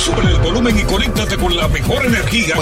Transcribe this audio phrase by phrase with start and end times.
[0.00, 2.54] Sube el volumen y conéctate con la mejor energía.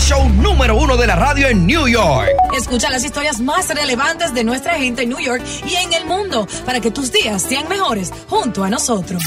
[0.00, 2.30] Show número uno de la radio en New York.
[2.56, 6.48] Escucha las historias más relevantes de nuestra gente en New York y en el mundo
[6.64, 9.22] para que tus días sean mejores junto a nosotros.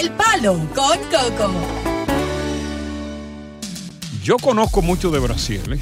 [0.00, 1.52] El Palo con Coco.
[4.24, 5.80] Yo conozco mucho de brasieres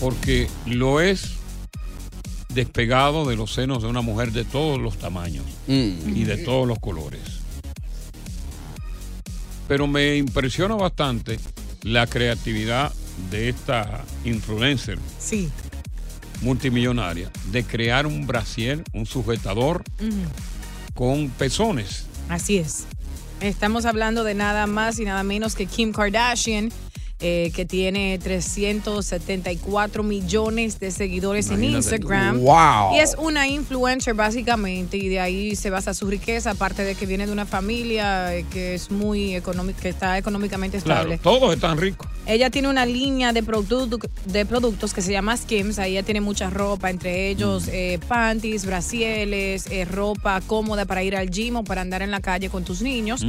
[0.00, 1.34] porque lo es
[2.48, 6.80] despegado de los senos de una mujer de todos los tamaños y de todos los
[6.80, 7.37] colores.
[9.68, 11.38] Pero me impresiona bastante
[11.82, 12.92] la creatividad
[13.30, 15.50] de esta influencer Sí.
[16.40, 19.82] multimillonaria de crear un brasier, un sujetador
[20.94, 22.06] con pezones.
[22.28, 22.84] Así es.
[23.40, 26.72] Estamos hablando de nada más y nada menos que Kim Kardashian,
[27.20, 31.76] eh, que tiene 374 millones de seguidores en Imagínate.
[31.78, 32.40] Instagram.
[32.40, 32.94] Wow.
[32.94, 37.06] Y es una influencer básicamente y de ahí se basa su riqueza, aparte de que
[37.06, 41.18] viene de una familia eh, que es muy económica, que está económicamente Claro, estable.
[41.18, 42.06] todos están ricos.
[42.26, 45.78] Ella tiene una línea de, producto- de productos que se llama Skims.
[45.78, 51.16] Ahí ella tiene mucha ropa, entre ellos eh, panties, brasieles, eh, ropa cómoda para ir
[51.16, 53.24] al gym o para andar en la calle con tus niños.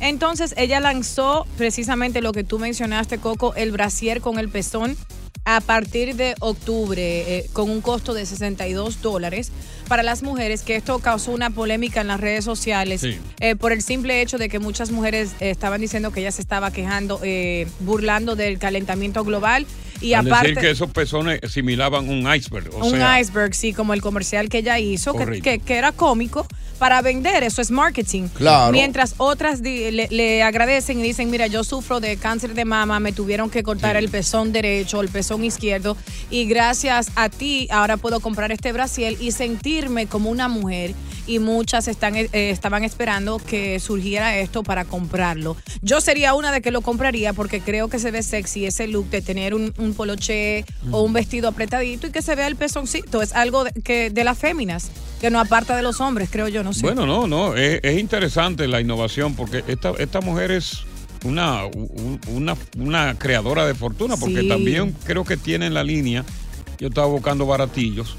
[0.00, 4.98] Entonces ella lanzó precisamente lo que tú mencionaste, Coco, el brasier con el pezón
[5.46, 9.50] a partir de octubre eh, con un costo de 62 dólares
[9.88, 13.18] para las mujeres, que esto causó una polémica en las redes sociales Sí.
[13.40, 16.42] eh, por el simple hecho de que muchas mujeres eh, estaban diciendo que ella se
[16.42, 19.66] estaba quejando, eh, burlando del calentamiento global
[20.04, 20.48] y Al aparte...
[20.48, 22.68] decir que esos pezones asimilaban un iceberg.
[22.74, 25.92] O un sea, iceberg, sí, como el comercial que ella hizo, que, que- que era
[25.92, 26.46] cómico
[26.78, 28.28] para vender, eso es marketing.
[28.34, 28.72] Claro.
[28.72, 33.00] Mientras otras di- le, le agradecen y dicen, mira, yo sufro de cáncer de mama,
[33.00, 35.96] me tuvieron que cortar el pezón derecho, el pezón izquierdo,
[36.30, 40.94] y gracias a ti ahora puedo comprar este brasiel y sentirme como una mujer.
[41.26, 45.56] Y muchas están, eh, estaban esperando que surgiera esto para comprarlo.
[45.80, 49.08] Yo sería una de que lo compraría porque creo que se ve sexy ese look
[49.08, 53.22] de tener un, un poloché o un vestido apretadito y que se vea el pezoncito.
[53.22, 54.90] Es algo de, que, de las féminas,
[55.20, 56.82] que no aparta de los hombres, creo yo, no sé.
[56.82, 60.80] Bueno, no, no, es, es interesante la innovación porque esta, esta mujer es
[61.24, 64.48] una, un- una, una creadora de fortuna porque Sí.
[64.48, 66.22] también creo que tiene en la línea,
[66.78, 68.16] yo estaba buscando baratillos.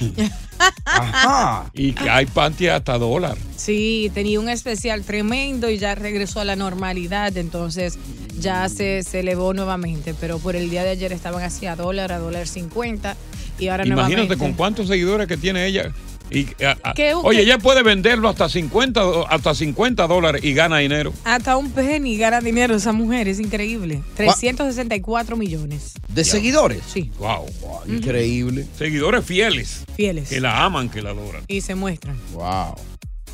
[0.84, 1.70] Ajá.
[1.72, 3.36] Y que hay panty hasta dólar.
[3.56, 7.98] Sí, tenía un especial tremendo y ya regresó a la normalidad, entonces
[8.38, 12.12] ya se, se elevó nuevamente, pero por el día de ayer estaban así a dólar,
[12.12, 13.16] a dólar cincuenta
[13.58, 14.36] y ahora Imagínate nuevamente.
[14.38, 15.92] con cuántos seguidores que tiene ella.
[16.30, 17.42] Y, a- a- ¿Qué- oye, qué?
[17.44, 21.12] ella puede venderlo hasta 50, do- hasta 50 dólares y gana dinero.
[21.24, 24.02] Hasta un penny gana dinero esa mujer, es increíble.
[24.16, 25.94] 364 millones.
[26.08, 26.82] ¿De seguidores?
[26.92, 27.10] Sí.
[27.18, 27.46] Wow.
[27.86, 28.66] Increíble.
[28.76, 29.84] Seguidores fieles.
[29.96, 30.28] Fieles.
[30.28, 31.42] Que la aman, que la adoran.
[31.48, 32.16] Y se muestran.
[32.34, 32.74] Wow.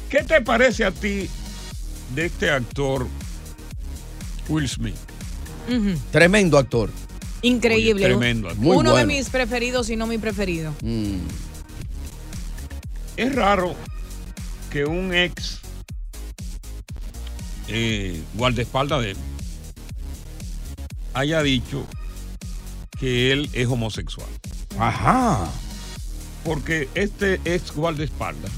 [0.08, 1.29] ¿Qué te parece a ti
[2.14, 3.06] de este actor
[4.49, 4.94] Will Smith?
[6.12, 6.91] Tremendo actor.
[7.43, 8.05] Increíble.
[8.06, 8.62] Oye, tremendo actor.
[8.64, 10.73] Muy Uno de mis preferidos y no mi preferido.
[10.82, 11.17] Mm.
[13.17, 13.75] Es raro
[14.71, 15.61] que un ex
[17.69, 19.17] eh, guardaespaldas de él
[21.15, 21.87] haya dicho
[22.99, 24.29] que él es homosexual.
[24.79, 25.49] Ajá.
[26.45, 28.51] Porque este ex guardaespaldas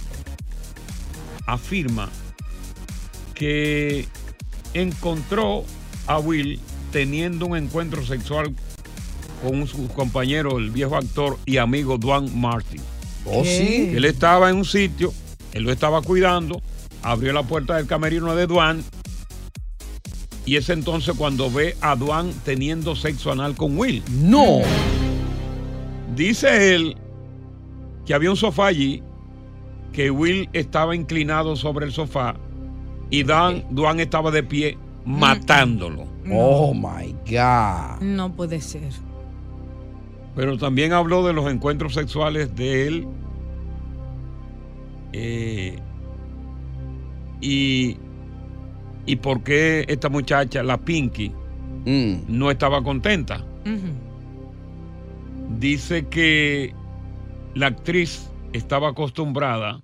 [1.47, 2.09] afirma
[3.35, 4.09] que
[4.75, 5.65] encontró
[6.07, 6.59] a Will
[6.93, 8.55] teniendo un encuentro sexual
[9.43, 12.81] con su compañero, el viejo actor y amigo Duane Martin.
[13.27, 13.93] Oh, sí.
[13.95, 15.13] Él estaba en un sitio,
[15.53, 16.63] él lo estaba cuidando,
[17.03, 18.83] abrió la puerta del camerino de Duane
[20.47, 24.03] y es entonces cuando ve a Duane teniendo sexo anal con Will.
[24.23, 24.61] No.
[26.15, 26.97] Dice él
[28.07, 29.03] que había un sofá allí,
[29.93, 32.37] que Will estaba inclinado sobre el sofá
[33.11, 36.07] y Dan, Duane estaba de pie matándolo.
[36.31, 38.01] Oh my God.
[38.01, 38.91] No puede ser.
[40.37, 43.09] Pero también habló de los encuentros sexuales de él.
[45.13, 45.79] eh,
[47.41, 47.97] y,
[49.07, 51.33] y por qué esta muchacha, la Pinky,
[51.87, 52.15] Mm.
[52.29, 53.45] no estaba contenta.
[55.59, 56.75] Dice que
[57.55, 59.81] la actriz estaba acostumbrada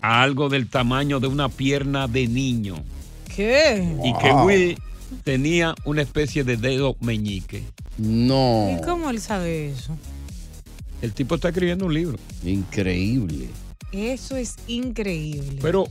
[0.00, 2.74] a algo del tamaño de una pierna de niño
[3.34, 3.96] ¿Qué?
[4.04, 4.32] y que.
[4.32, 4.78] Will
[5.24, 7.64] tenía una especie de dedo meñique.
[7.98, 8.76] No.
[8.78, 9.96] ¿Y cómo él sabe eso?
[11.00, 12.18] El tipo está escribiendo un libro.
[12.44, 13.48] Increíble.
[13.92, 15.58] Eso es increíble.
[15.60, 15.88] Pero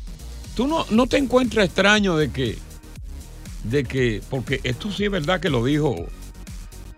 [0.55, 2.57] tú no, no te encuentras extraño de que,
[3.65, 6.07] de que, porque esto sí es verdad que lo dijo,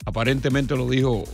[0.05, 1.25] aparentemente lo dijo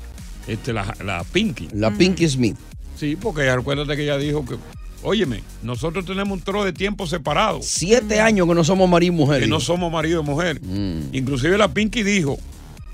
[0.48, 1.70] este, la, la Pinky.
[1.74, 2.58] La Pinky Smith.
[2.96, 4.56] Sí, porque acuérdate que ella dijo que,
[5.04, 7.60] óyeme, nosotros tenemos un trozo de tiempo separado.
[7.62, 9.42] Siete años que no somos marido y mujer.
[9.42, 10.62] que no somos marido y mujer.
[10.62, 11.14] Mm.
[11.16, 12.38] Inclusive la Pinky dijo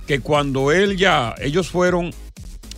[0.08, 2.14] que cuando él ya, ellos fueron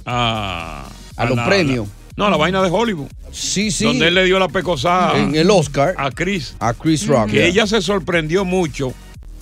[0.05, 0.87] a...
[1.15, 1.87] A los premios.
[1.87, 3.07] la- no, a la vaina de Hollywood.
[3.31, 3.83] Sí, sí.
[3.85, 5.93] Donde él le dio la pecosada En el Oscar.
[5.97, 6.55] a Chris.
[6.59, 7.27] A Chris Rock.
[7.27, 7.45] Que yeah.
[7.47, 8.93] ella se sorprendió mucho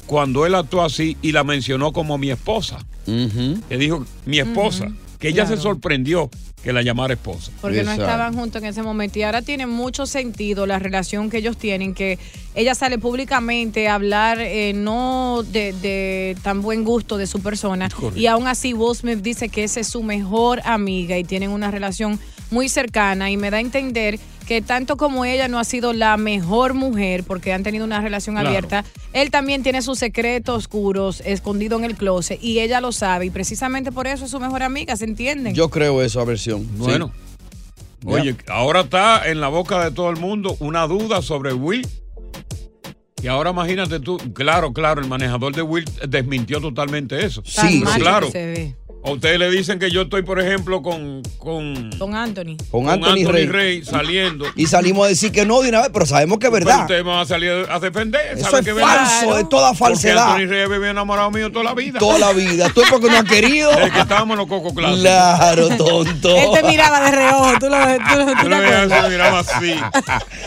[0.07, 2.79] cuando él actuó así y la mencionó como mi esposa.
[3.07, 3.59] Ujú.
[3.69, 4.89] Que dijo mi esposa.
[5.19, 6.29] Que ella se sorprendió
[6.65, 7.51] que la llamara esposa.
[7.61, 9.19] Porque no estaban juntos en ese momento.
[9.19, 12.17] Y ahora tiene mucho sentido la relación que ellos tienen, que
[12.55, 17.87] ella sale públicamente a hablar eh, no de, de tan buen gusto de su persona.
[17.89, 18.19] Correcto.
[18.19, 21.69] Y aún así Will Smith dice que esa es su mejor amiga y tienen una
[21.69, 22.19] relación
[22.49, 23.29] muy cercana.
[23.29, 27.23] Y me da a entender que tanto como ella no ha sido la mejor mujer,
[27.23, 28.49] porque han tenido una relación Claro.
[28.49, 33.25] abierta, él también tiene sus secretos oscuros escondido en el closet y ella lo sabe.
[33.25, 35.53] Y precisamente por eso es su mejor amiga, ¿se entienden?
[35.55, 36.67] Yo creo esa versión.
[36.77, 37.11] Bueno.
[38.05, 41.87] Oye, ahora está en la boca de todo el mundo una duda sobre Will.
[43.23, 47.41] Y ahora imagínate tú, claro, claro, el manejador de Will desmintió totalmente eso.
[47.43, 48.27] Sí, claro.
[48.27, 48.75] que se ve.
[49.05, 52.57] A ustedes le dicen que yo estoy, por ejemplo, con, con, Con Anthony.
[52.71, 53.83] Con con Anthony, Rey.
[53.85, 54.45] saliendo.
[54.55, 56.81] Y salimos a decir que no de una vez, pero sabemos que es Pero verdad.
[56.81, 58.21] ustedes me van a salir a defender.
[58.35, 59.41] Eso ¿saben es que falso, verdad?
[59.41, 60.31] es toda Porque falsedad.
[60.33, 61.99] Anthony Rey vive enamorado mío toda la vida.
[61.99, 62.67] Toda la vida.
[62.73, 63.69] Tú es porque no has querido.
[63.75, 65.01] Desde que estábamos en los Coco Clásicos.
[65.01, 66.35] Claro, tonto.
[66.35, 69.03] Él te miraba de reojo, tú lo, tú, lo- tú le veía acuerdas.
[69.03, 69.75] así, miraba así.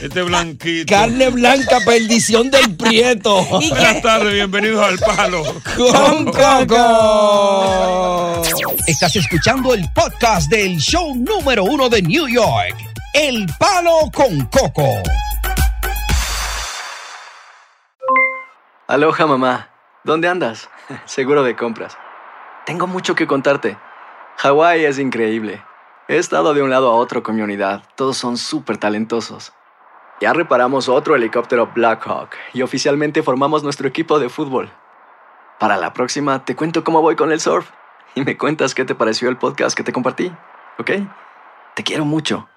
[0.03, 0.93] Este blanquito.
[0.93, 3.47] Carne blanca, perdición del prieto.
[3.61, 5.45] ¿Y Buenas tardes, bienvenidos al Palo.
[5.77, 8.43] Con Coco.
[8.87, 12.75] Estás escuchando el podcast del show número uno de New York,
[13.13, 15.03] El Palo con Coco.
[18.87, 19.69] Aloha mamá,
[20.03, 20.71] ¿dónde andas?
[21.05, 21.99] Seguro de compras.
[22.65, 23.77] Tengo mucho que contarte.
[24.39, 25.63] Hawái es increíble.
[26.09, 27.83] He estado de un lado a otro con mi unidad.
[27.97, 29.53] Todos son súper talentosos.
[30.23, 34.73] Ya reparamos otro helicóptero Blackhawk y oficialmente formamos nuestro equipo de fútbol.
[35.61, 37.69] Para la próxima te cuento cómo voy con el surf
[38.15, 40.31] y me cuentas qué te pareció el podcast que te compartí,
[40.79, 40.91] ¿ok?
[41.77, 42.49] Te quiero mucho.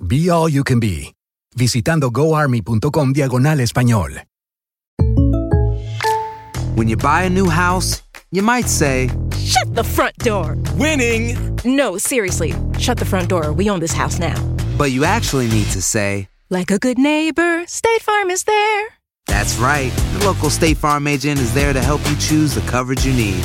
[0.00, 1.14] Be All You Can Be,
[1.54, 4.22] visitando goarmy.com diagonal español.
[6.74, 10.56] When you buy a new house, you might say, Shut the front door.
[10.76, 11.36] Winning.
[11.64, 12.54] No, seriously.
[12.78, 13.52] Shut the front door.
[13.52, 14.34] We own this house now.
[14.78, 18.86] but you actually need to say, Like a good neighbor, State Farm is there.
[19.26, 19.92] That's right.
[20.18, 23.44] The local State Farm agent is there to help you choose the coverage you need.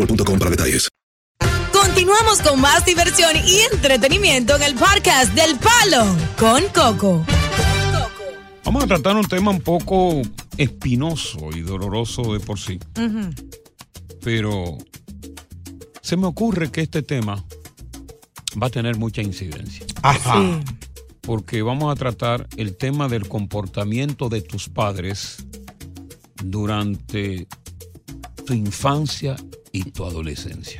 [0.01, 0.87] boostmobile.com para detalles.
[1.71, 6.05] Continuamos con más diversión y entretenimiento en el podcast del Palo
[6.37, 7.25] con Coco.
[8.63, 10.21] Vamos a tratar un tema un poco
[10.57, 12.79] espinoso y doloroso de por sí.
[14.23, 14.77] Pero
[16.01, 17.43] se me ocurre que este tema
[18.61, 19.85] va a tener mucha incidencia.
[20.01, 20.61] Ajá.
[21.21, 25.37] Porque vamos a tratar el tema del comportamiento de tus padres
[26.43, 27.47] durante
[28.45, 29.35] tu infancia
[29.71, 30.79] y tu adolescencia.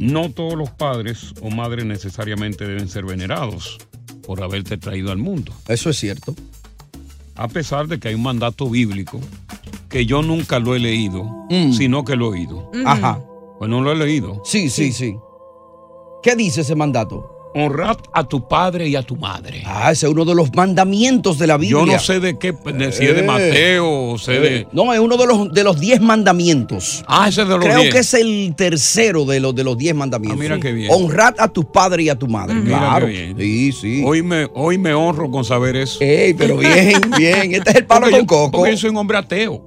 [0.00, 3.78] No todos los padres o madres necesariamente deben ser venerados
[4.26, 5.52] por haberte traído al mundo.
[5.68, 6.34] Eso es cierto.
[7.36, 9.20] A pesar de que hay un mandato bíblico
[9.88, 11.72] que yo nunca lo he leído, Mm.
[11.72, 12.70] sino que lo he oído.
[12.84, 13.20] Ajá.
[13.58, 14.42] Pues no lo he leído.
[14.44, 15.14] Sí, sí, sí.
[16.22, 17.35] ¿Qué dice ese mandato?
[17.58, 19.62] Honrad a tu padre y a tu madre.
[19.64, 21.80] Ah, ese es uno de los mandamientos de la Biblia.
[21.80, 24.56] Yo no sé de qué, de- si es de Eh, Mateo o sé de...
[24.58, 27.02] Eh, No, es uno de los, de los diez mandamientos.
[27.08, 27.92] Ah, ese es de los Creo diez.
[27.94, 30.38] que es el tercero de los, de los diez mandamientos.
[30.38, 30.90] Ah, mira qué bien.
[30.92, 32.54] Honrad a tu padre y a tu madre.
[32.56, 33.06] Mira Claro.
[33.06, 33.36] qué bien.
[33.38, 34.02] Sí, sí.
[34.04, 35.98] Hoy me, hoy me honro con saber eso.
[36.02, 37.54] Ey, pero bien, bien.
[37.54, 38.58] Este es el palo Porque con yo- coco.
[38.58, 39.62] Porque yo soy un hombre ateo.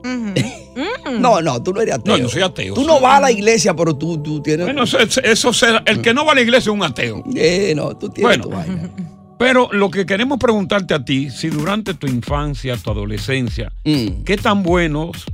[1.19, 2.17] No, no, tú no eres ateo.
[2.17, 2.73] No, yo soy ateo.
[2.73, 2.87] Tú sí.
[2.87, 4.65] no vas a la iglesia, pero tú, tú tienes.
[4.65, 7.23] Bueno, eso, eso será- el que no va a la iglesia es un ateo.
[7.35, 8.89] Eh, no, tú tienes Bueno, tu vaina.
[9.39, 14.23] pero lo que queremos preguntarte a ti, si durante tu infancia, tu adolescencia, Mm.
[14.25, 15.25] qué tan buenos,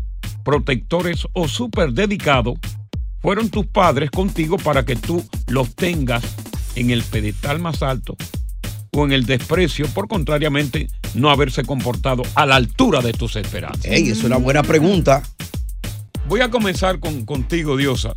[0.44, 2.60] protectores o súper dedicados
[3.22, 6.24] fueron tus padres contigo para que tú los tengas
[6.75, 8.15] en el pedestal más alto
[8.94, 13.86] o en el desprecio por contrariamente no haberse comportado a la altura de tus esperanzas.
[13.86, 15.24] Ey, es una buena pregunta.
[16.27, 18.15] Voy a comenzar con, contigo, Diosa,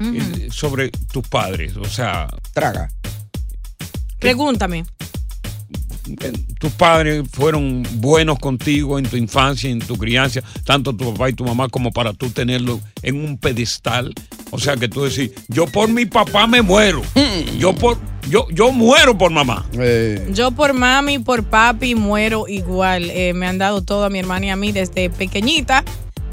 [0.00, 1.76] eh, sobre tus padres.
[1.76, 2.90] O sea, Traga.
[4.18, 4.84] Pregúntame.
[6.58, 11.34] tus padres fueron buenos contigo en tu infancia, en tu crianza, tanto tu papá y
[11.34, 14.12] tu mamá, como para tú tenerlo en un pedestal.
[14.50, 17.02] O sea, que tú decís, yo por mi papá me muero.
[17.58, 17.98] Yo por
[18.30, 19.66] yo, yo muero por mamá.
[19.78, 23.10] Eh, Yo por mami, por papi muero igual.
[23.10, 25.84] Eh, me han dado todo a mi hermana y a mí desde pequeñita.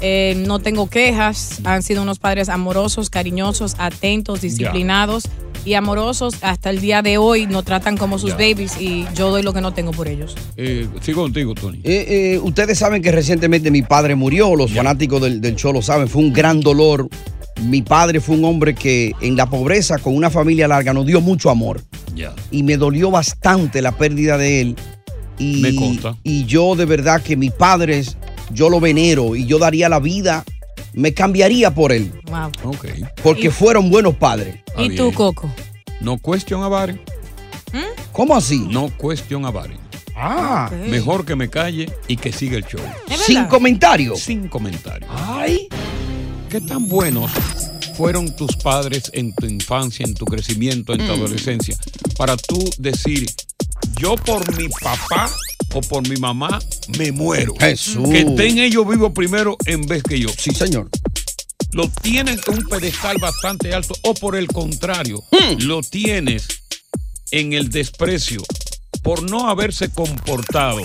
[0.02, 1.60] Eh, no tengo quejas.
[1.64, 5.28] Han sido unos padres amorosos, cariñosos, atentos, disciplinados
[5.64, 6.34] y amorosos.
[6.42, 8.36] Hasta el día de hoy nos tratan como sus Ya.
[8.36, 10.34] babies y yo doy lo que no tengo por ellos.
[10.56, 11.78] Eh, sigo contigo, Tony.
[11.84, 15.82] Eh, eh, ustedes saben que recientemente mi padre murió, los fanáticos del, del show lo
[15.82, 17.08] saben, fue un gran dolor.
[17.62, 21.20] Mi padre fue un hombre que en la pobreza, con una familia larga, nos dio
[21.20, 21.80] mucho amor.
[22.16, 22.34] Ya.
[22.50, 24.76] Y me dolió bastante la pérdida de él.
[25.38, 26.16] Y, Me consta.
[26.24, 28.16] Y yo de verdad que mis padres,
[28.52, 30.44] yo lo venero y yo daría la vida,
[30.92, 32.50] me cambiaría por él, Wow.
[32.72, 32.86] Ok.
[33.22, 34.56] porque fueron buenos padres.
[34.78, 35.12] ¿Y tú.
[35.12, 35.50] Coco?
[36.00, 36.96] No question about it.
[38.12, 38.66] ¿Cómo así?
[38.70, 39.78] No question about it.
[40.14, 40.70] Ah.
[40.88, 42.80] Mejor que me calle y que siga el show.
[43.08, 44.20] ¿Es sin comentarios.
[44.20, 45.10] Sin comentarios.
[45.14, 45.68] Ay,
[46.50, 47.30] ¿Qué tan buenos
[47.96, 51.74] fueron tus padres en tu infancia, en tu crecimiento, en tu adolescencia?
[52.18, 53.26] Para tú decir,
[53.98, 55.30] yo por mi papá
[55.74, 56.60] o por mi mamá
[56.98, 57.54] me muero.
[57.58, 58.08] Jesús.
[58.08, 60.28] Que estén ellos vivos primero en vez que yo.
[60.36, 60.88] sí, señor.
[61.72, 65.22] Lo tienen en un pedestal bastante alto o por el contrario,
[65.60, 66.46] lo tienes
[67.30, 68.42] en el desprecio
[69.02, 70.82] por no haberse comportado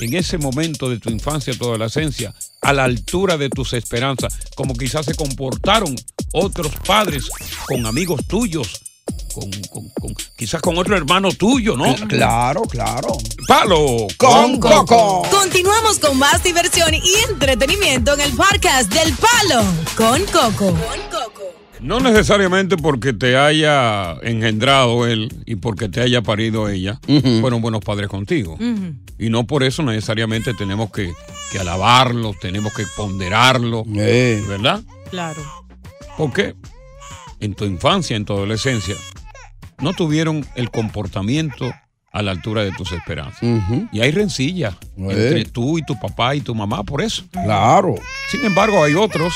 [0.00, 2.32] en ese momento de tu infancia, tu adolescencia,
[2.62, 5.94] a la altura de tus esperanzas, como quizás se comportaron
[6.32, 7.28] otros padres
[7.66, 8.80] con amigos tuyos,
[9.34, 11.94] con, con- con- quizás con otro hermano tuyo, ¿no?
[12.08, 13.16] Claro, claro.
[13.46, 15.22] Palo Con Coco.
[15.30, 19.62] Continuamos con más diversión y entretenimiento en el podcast del Palo
[19.96, 20.76] con Coco.
[21.80, 27.00] No necesariamente porque te haya engendrado él y porque te haya parido ella,
[27.40, 28.58] fueron buenos padres contigo.
[29.18, 31.10] Y no por eso necesariamente tenemos que,
[31.50, 34.42] que alabarlo, tenemos que ponderarlo, Eh.
[34.46, 34.82] ¿verdad?
[35.10, 35.42] Claro.
[36.18, 36.54] Porque
[37.40, 38.94] en tu infancia, en tu adolescencia,
[39.80, 41.72] no tuvieron el comportamiento
[42.12, 43.40] a la altura de tus esperanzas.
[43.92, 45.06] Y hay rencillas Eh.
[45.08, 47.24] entre tú y tu papá y tu mamá por eso.
[47.30, 47.94] Claro.
[48.30, 49.32] Sin embargo, hay otros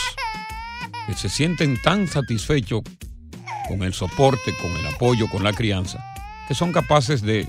[1.06, 2.82] que se sienten tan satisfechos
[3.68, 6.04] con el soporte, con el apoyo, con la crianza,
[6.48, 7.46] que son capaces de,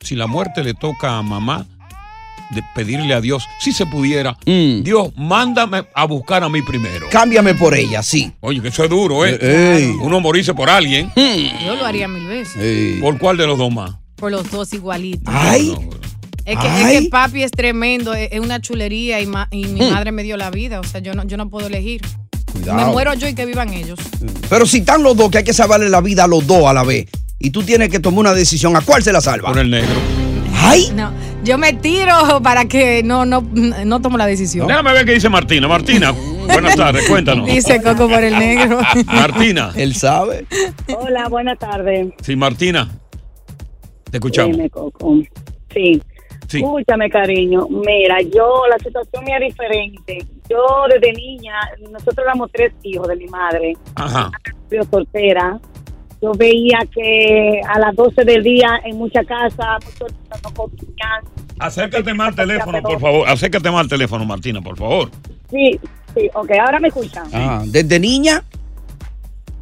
[0.00, 1.66] si la muerte le toca a mamá,
[2.54, 7.06] de pedirle a Dios, si se pudiera, Dios, mándame a buscar a mí primero.
[7.10, 8.32] Cámbiame por ella, sí.
[8.40, 9.38] Oye, que eso es duro, ¿eh?
[9.40, 9.94] Ey.
[10.00, 11.10] Uno morirse por alguien.
[11.64, 13.00] Yo lo haría mil veces.
[13.00, 13.92] ¿Por cuál de los dos más?
[14.16, 15.32] Por los dos igualitos.
[15.34, 15.74] Ay.
[16.44, 16.66] Es que,
[16.96, 19.90] es que papi es tremendo, es, es una chulería y, ma- y mi Mm.
[19.92, 20.80] madre me dio la vida.
[20.80, 22.00] O sea, yo no, yo no puedo elegir.
[22.52, 22.78] Cuidado.
[22.86, 23.98] Me muero yo y que vivan ellos.
[24.48, 26.72] Pero si están los dos, que hay que salvarle la vida a los dos a
[26.72, 27.06] la vez.
[27.38, 28.74] Y tú tienes que tomar una decisión.
[28.76, 29.48] ¿A cuál se la salva?
[29.50, 29.94] Por el negro.
[30.54, 30.90] ¡Ay!
[30.94, 31.12] No,
[31.44, 33.42] yo me tiro para que no, no,
[33.84, 34.66] no tomo la decisión.
[34.66, 35.68] Déjame ver qué dice Martina.
[35.68, 37.46] Martina, buenas tardes, cuéntanos.
[37.46, 38.78] Dice Coco por el negro.
[39.06, 39.72] Martina.
[39.76, 40.46] Él sabe.
[40.96, 42.08] Hola, buenas tardes.
[42.22, 42.88] Sí, Martina.
[44.10, 44.56] Te escuchamos.
[44.56, 45.16] Dime, Coco.
[45.72, 46.02] Sí.
[46.48, 46.58] Sí.
[46.58, 47.68] Escúchame, cariño.
[47.68, 50.26] Mira, yo, la situación mía es diferente.
[50.48, 51.54] Yo, desde niña,
[51.92, 53.74] nosotros éramos tres hijos de mi madre.
[53.94, 54.32] Ajá.
[54.68, 55.60] Yo soltera.
[56.22, 60.12] Yo veía que a las 12 del día en muchas casas, muchos
[60.44, 61.22] no comían.
[61.58, 63.28] Acércate más al teléfono, por favor.
[63.28, 65.10] Acércate más al teléfono, Martina, por favor.
[65.50, 65.78] Sí,
[66.14, 67.26] sí, ok, ahora me escuchan.
[67.32, 68.42] Ah, Desde niña.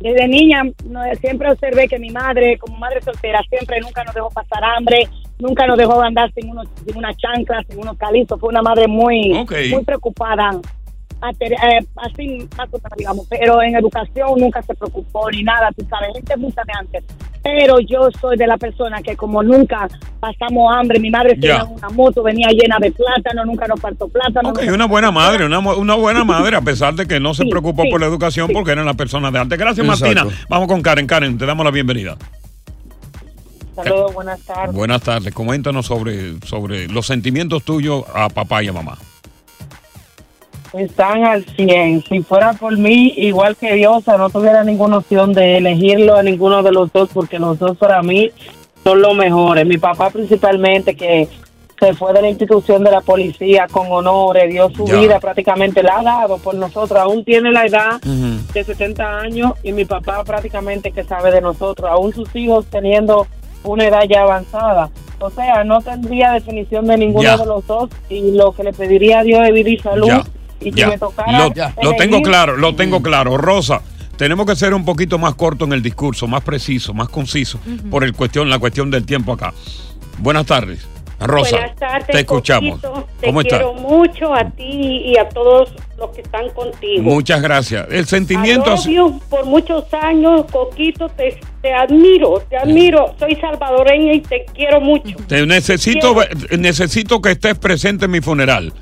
[0.01, 4.31] Desde niña no, siempre observé que mi madre, como madre soltera, siempre nunca nos dejó
[4.31, 5.09] pasar hambre,
[5.41, 8.39] nunca nos dejó andar sin, unos, sin una chancla, sin unos calizos.
[8.39, 10.61] Fue una madre muy, muy preocupada.
[11.41, 15.85] Eh, así, más o menos, digamos, pero en educación nunca se preocupó ni nada, tú
[15.91, 17.05] sabes, gente mucha de antes.
[17.43, 19.89] Pero yo soy de la persona que como nunca
[20.21, 24.51] pasamos hambre, mi madre tenía una moto, venía llena de plátano, nunca nos faltó plátano.
[24.51, 27.51] Ok, una buena madre, una, una buena madre, a pesar de que no se Sí,
[27.51, 29.59] preocupó sí, por la educación porque eran las personas de antes.
[29.59, 30.15] Gracias, Exacto.
[30.15, 30.47] Martina.
[30.49, 31.07] Vamos con Karen.
[31.07, 32.17] Karen, te damos la bienvenida.
[33.75, 34.75] Saludos, buenas tardes.
[34.75, 35.35] Buenas tardes.
[35.35, 38.99] Coméntanos sobre, sobre los sentimientos tuyos a papá y a mamá.
[40.73, 42.05] Están al 100.
[42.09, 46.63] Si fuera por mí, igual que Diosa, no tuviera ninguna opción de elegirlo a ninguno
[46.63, 48.31] de los dos, porque los dos para mí
[48.85, 49.67] son los mejores.
[49.67, 51.29] Mi papá principalmente, que
[51.81, 54.97] se fue de la institución de la policía con honores, dio su Ya.
[55.01, 56.99] vida prácticamente, la ha dado por nosotros.
[57.01, 61.89] Aún tiene la edad de 70 años y mi papá prácticamente que sabe de nosotros.
[61.91, 63.27] Aún sus hijos teniendo
[63.65, 64.91] una edad ya avanzada.
[65.21, 67.37] O sea, no tendría definición de ninguno Ya.
[67.37, 70.07] de los dos y lo que le pediría a Dios es vida y salud.
[70.09, 70.23] Ya,
[70.61, 70.89] Y si ya.
[70.89, 73.37] me tocara Lo, lo tengo claro, lo tengo claro.
[73.37, 73.83] Rosa,
[74.17, 78.03] tenemos que ser un poquito más corto en el discurso, más preciso, más conciso, por
[78.03, 79.55] el cuestión, la cuestión del tiempo acá.
[80.19, 80.87] Buenas tardes.
[81.21, 82.81] Rosa, Buenas tardes, te escuchamos.
[82.81, 83.09] Coquito.
[83.21, 83.59] Te ¿Cómo estás?
[83.59, 87.03] quiero mucho a ti y a todos los que están contigo.
[87.03, 87.87] Muchas gracias.
[87.91, 88.77] El sentimiento...
[88.85, 93.17] You por muchos años, Coquito, te, te admiro, te admiro.
[93.19, 95.17] Soy salvadoreña y te quiero mucho.
[95.27, 96.17] Te necesito,
[96.57, 98.73] necesito que estés presente en mi funeral.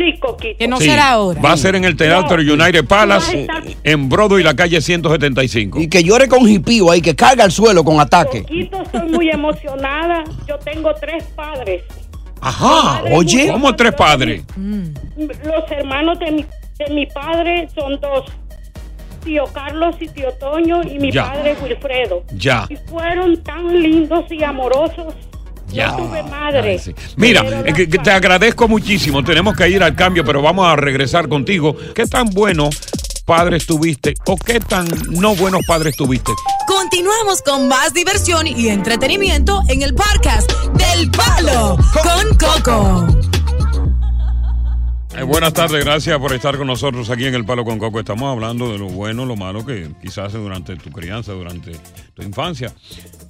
[0.00, 0.56] Sí, Coquito.
[0.58, 1.40] Que no Sí, será ahora.
[1.42, 3.46] Va a ser en el Teatro United Palace,
[3.84, 5.78] en Broadway y la calle 175.
[5.78, 8.42] Y que llore con hipío ahí, que carga al suelo con ataque.
[8.42, 10.24] Coquito, soy muy emocionada.
[10.48, 11.82] Yo tengo tres padres.
[12.40, 13.48] Ajá, oye.
[13.52, 14.42] ¿Cómo tres padres?
[15.16, 16.46] Los hermanos de mi,
[16.78, 18.24] de mi padre son dos.
[19.22, 21.24] Tío Carlos y tío Toño y mi Ya.
[21.30, 22.24] padre Wilfredo.
[22.34, 22.64] Ya.
[22.70, 25.12] Y fueron tan lindos y amorosos.
[25.72, 25.90] Ya.
[25.90, 26.80] Yo tuve madre.
[27.16, 29.22] Mira, eh, que- que te agradezco muchísimo.
[29.24, 31.76] Tenemos que ir al cambio, pero vamos a regresar contigo.
[31.94, 32.76] ¿Qué tan buenos
[33.24, 36.32] padres tuviste o qué tan no buenos padres tuviste?
[36.66, 43.06] Continuamos con más diversión y entretenimiento en el podcast del Palo con Coco.
[45.16, 47.98] Eh, buenas tardes, gracias por estar con nosotros aquí en El Palo con Coco.
[47.98, 51.72] Estamos hablando de lo bueno, lo malo que quizás durante tu crianza, durante
[52.14, 52.72] tu infancia,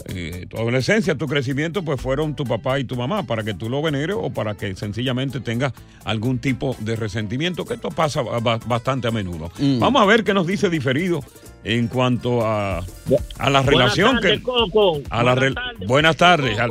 [0.07, 3.71] eh, tu adolescencia, tu crecimiento, pues fueron tu papá y tu mamá, para que tú
[3.71, 5.73] lo veneres o para que sencillamente tengas
[6.05, 9.51] algún tipo de resentimiento, que esto pasa ba- ba- bastante a menudo.
[9.59, 9.79] Mm.
[9.79, 11.25] Vamos a ver qué nos dice diferido
[11.65, 14.43] en cuanto a, a la Buenas relación tardes, que...
[14.43, 15.01] Coco.
[15.11, 15.55] A la re-
[15.87, 16.59] buenas tardes.
[16.59, 16.69] A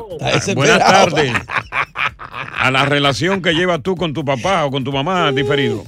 [0.55, 1.33] buenas tardes.
[2.61, 5.83] A la relación que llevas tú con tu papá o con tu mamá, diferido.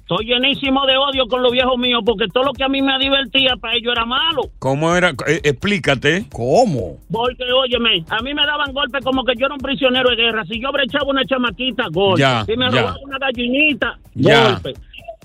[0.00, 2.98] Estoy llenísimo de odio con los viejos míos porque todo lo que a mí me
[2.98, 4.42] divertía para ellos era malo.
[4.58, 5.10] ¿Cómo era?
[5.26, 6.26] Eh, explícate.
[6.30, 6.98] ¿Cómo?
[7.10, 10.44] Porque, óyeme, a mí me daban golpes como que yo era un prisionero de guerra.
[10.44, 12.20] Si yo brechaba una chamaquita, golpe.
[12.20, 12.80] Ya, si me ya.
[12.82, 14.50] robaba una gallinita, Ya.
[14.50, 14.74] golpe.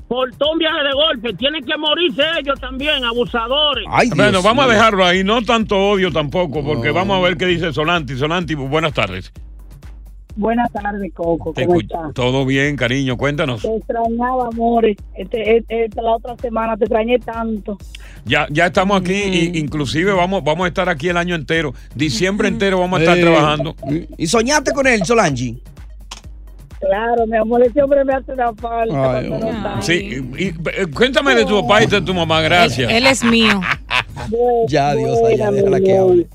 [0.09, 1.33] Por todo un viaje de golpe.
[1.35, 3.85] Tienen que morirse ellos también, abusadores.
[4.15, 5.23] bueno, vamos a dejarlo ahí.
[5.23, 8.17] No tanto odio tampoco, porque vamos a ver qué dice Solanti.
[8.17, 9.31] Solanti, buenas tardes.
[10.35, 11.51] Buenas tardes, Coco.
[11.53, 11.97] Te ¿Cómo escucho.
[11.99, 12.13] estás?
[12.13, 13.17] Todo bien, cariño.
[13.17, 13.61] Cuéntanos.
[13.61, 14.95] Te extrañaba, amores.
[15.15, 17.77] Este, este- esta- la otra semana te extrañé tanto.
[18.25, 19.13] Ya, ya estamos aquí.
[19.13, 21.73] y inclusive vamos, vamos a estar aquí el año entero.
[21.93, 23.75] Diciembre entero vamos a estar Eh, trabajando.
[24.17, 25.61] ¿Y soñaste con él, Solangi?
[26.89, 29.17] Claro, mi amor, ese hombre me hace una falta.
[29.19, 29.81] Ay, cuando no está.
[29.81, 30.53] Sí, y- y,
[30.93, 32.91] cuéntame de tu papá y de tu mamá, gracias.
[32.91, 33.61] Él es mío.
[34.67, 36.27] Ya, Dios, allá, déjala que hable.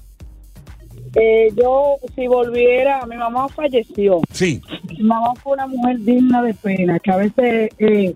[1.16, 4.20] Eh, yo, si volviera, mi mamá falleció.
[4.32, 4.60] Sí.
[4.90, 8.14] Mi mamá fue una mujer digna de pena, que a veces eh,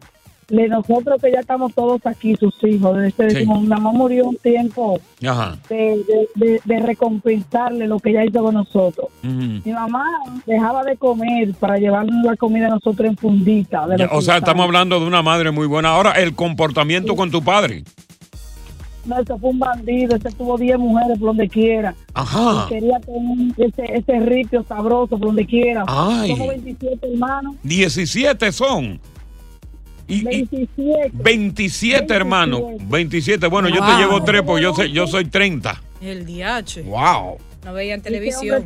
[0.49, 3.47] de nosotros que ya estamos todos aquí, sus hijos, de este, Sí.
[3.47, 5.59] mi mamá murió un tiempo Ajá.
[5.69, 9.09] de, de, de- de recompensarle lo que ella hizo con nosotros.
[9.23, 10.05] Mi mamá
[10.47, 13.87] dejaba de comer para llevarnos la comida a nosotros en fundita.
[13.87, 15.91] de Ya, o sea, estamos hablando de una madre muy buena.
[15.91, 17.85] Ahora, el comportamiento con tu padre.
[19.05, 21.95] No, ese fue un bandido, ese tuvo 10 mujeres por donde quiera.
[22.15, 22.65] Ajá.
[22.67, 25.85] Y quería tener ese, ese ripio sabroso por donde quiera.
[25.87, 26.31] Ay.
[26.31, 27.55] Somos 27 hermanos.
[27.63, 29.01] 17 son.
[30.09, 31.11] Y, y 27.
[31.13, 32.63] 27 hermanos.
[32.89, 33.47] 27.
[33.49, 35.83] Bueno, yo te llevo tres, pues yo, sé, yo soy 30.
[36.01, 36.83] El DH.
[36.85, 37.39] Wow.
[37.65, 38.65] No veían televisión.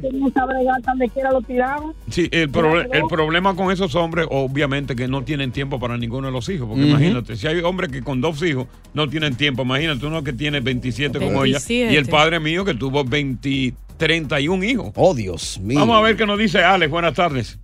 [2.10, 6.26] Sí, el, proble- el problema con esos hombres, obviamente, que no tienen tiempo para ninguno
[6.28, 6.68] de los hijos.
[6.68, 10.32] Porque imagínate, si hay hombres que con dos hijos no tienen tiempo, imagínate uno que
[10.32, 11.58] tiene 27 como ella.
[11.58, 11.92] 27.
[11.92, 14.92] Y el padre mío que tuvo 20, 31 hijos.
[14.94, 15.78] Oh, Dios mío.
[15.80, 16.90] Vamos a ver qué nos dice Alex.
[16.90, 17.58] Buenas tardes.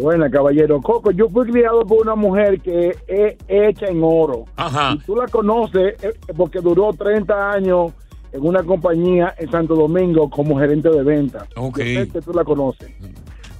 [0.00, 0.80] Buena, caballero.
[0.80, 4.46] Coco, yo fui criado por una mujer que es hecha en oro.
[4.56, 4.94] Ajá.
[4.94, 7.92] Y tú la conoces eh, porque duró 30 años
[8.32, 11.46] en una compañía en Santo Domingo como gerente de venta.
[11.54, 11.78] Ok.
[11.78, 12.90] Yo sé que tú la conoces.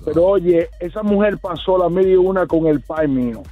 [0.04, 3.42] Pero oye, esa mujer pasó la media una con el pai mío.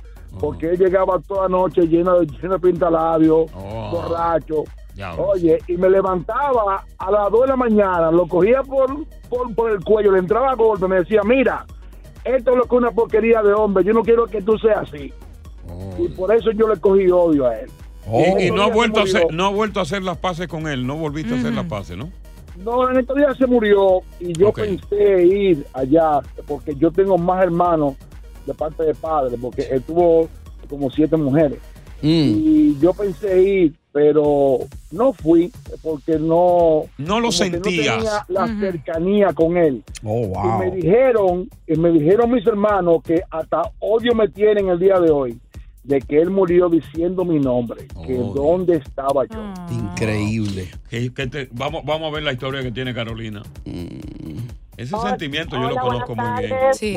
[0.40, 3.50] Porque él llegaba toda noche lleno de, lleno de pintalabios,
[3.90, 4.64] borracho.
[5.18, 9.70] Oye, y me levantaba a las 2 de la mañana, lo cogía por, por, por
[9.70, 11.64] el cuello, le entraba a golpe, me decía, mira,
[12.24, 14.88] esto es lo que es una porquería de hombre, yo no quiero que tú seas
[14.88, 15.12] así.
[15.98, 17.70] Y por eso yo le cogí odio a él.
[18.38, 20.66] Y, y no, ha vuelto a hacer, no ha vuelto a hacer las paces con
[20.66, 20.86] él.
[20.86, 22.10] No volviste a hacer las paces, ¿no?
[22.64, 27.42] No, en estos días se murió y yo pensé ir allá porque yo tengo más
[27.42, 27.94] hermanos
[28.46, 30.28] de parte de padre, porque él tuvo
[30.68, 31.58] como siete mujeres.
[32.02, 34.58] Y yo pensé ir, pero
[34.92, 35.50] no fui
[35.82, 36.84] porque no...
[36.98, 37.62] No lo sentías.
[37.98, 39.82] No tenía la cercanía con él.
[40.04, 44.78] Oh, Y me dijeron, y me dijeron mis hermanos que hasta odio me tienen el
[44.78, 45.36] día de hoy
[45.84, 49.38] de que él murió diciendo mi nombre, que dónde estaba yo.
[49.72, 50.68] Increíble.
[50.90, 53.42] Que- que te- vamos, vamos a ver la historia que tiene Carolina.
[54.78, 56.50] Ese sentimiento yo lo conozco muy bien.
[56.50, 56.78] tardes.
[56.78, 56.94] Sí.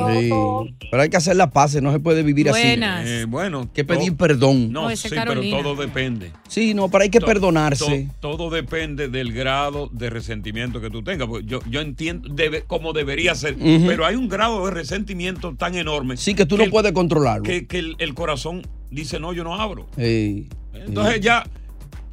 [0.90, 3.06] Pero hay que hacer la paz, no se puede vivir Buenas.
[3.06, 3.68] Eh, bueno, así.
[3.68, 4.72] Hay que pedir perdón.
[4.72, 5.56] No, No, sí, Carolina.
[5.58, 6.30] pero todo depende.
[6.48, 8.08] Sí, no, pero hay que To- perdonarse.
[8.20, 11.26] to- todo depende del grado de resentimiento que tú tengas.
[11.26, 15.74] Porque yo, yo entiendo debe, como debería ser, pero hay un grado de resentimiento tan
[15.74, 16.16] enorme.
[16.16, 17.42] Sí, que tú no el- puedes controlarlo.
[17.42, 19.86] Que, que el, el corazón dice, no, yo no abro.
[20.74, 21.44] Entonces ya,